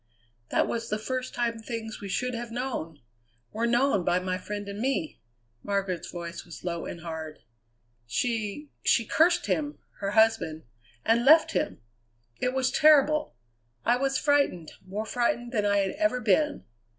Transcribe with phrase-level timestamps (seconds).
[0.49, 3.01] "That was the first time things we should have known
[3.51, 5.19] were known by my friend and me!"
[5.61, 7.43] Margaret's voice was low and hard.
[8.07, 10.63] "She she cursed him, her husband
[11.05, 11.81] and left him!
[12.39, 13.35] It was terrible!
[13.85, 16.63] I was frightened, more frightened than I had ever been.